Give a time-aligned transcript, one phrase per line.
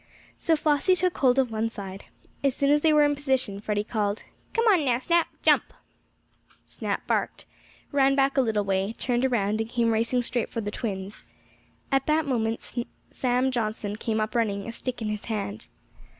[0.35, 2.05] So Flossie took hold of one side.
[2.43, 5.27] As soon as they were in position, Freddie called: "Come on now, Snap.
[5.43, 5.71] Jump!"
[6.65, 7.45] Snap barked,
[7.91, 11.23] ran back a little way, turned around and came racing straight for the twins.
[11.91, 12.73] At that moment
[13.11, 15.67] Sam Johnson came up running, a stick in his hand.